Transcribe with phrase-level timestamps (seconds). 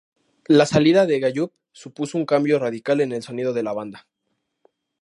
[0.47, 4.07] La salida de Gallup supuso un cambio radical en el sonido de la banda.